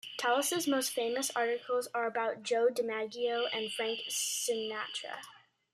[0.17, 5.21] Talese's most famous articles are about Joe DiMaggio and Frank Sinatra.